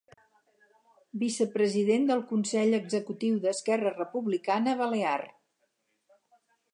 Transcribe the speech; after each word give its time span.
Vicepresident 1.23 2.07
del 2.11 2.23
Consell 2.31 2.77
Executiu 2.79 3.37
d'Esquerra 3.45 3.91
Republicana 3.99 4.75
Balear. 4.81 5.19